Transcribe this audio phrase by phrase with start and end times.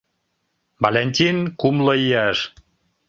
[0.83, 2.39] Валентин— кумло ияш.